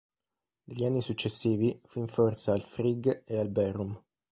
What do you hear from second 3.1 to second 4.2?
e al Bærum.